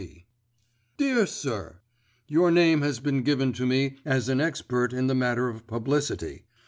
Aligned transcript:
G. 0.01 0.25
DEAR 0.97 1.27
SIR, 1.27 1.79
Your 2.27 2.49
name 2.49 2.81
has 2.81 2.99
been 2.99 3.21
given 3.21 3.53
to 3.53 3.67
me 3.67 3.97
as 4.03 4.29
an 4.29 4.41
expert 4.41 4.93
in 4.93 5.05
the 5.05 5.13
matter 5.13 5.47
of 5.47 5.67
publicity. 5.67 6.47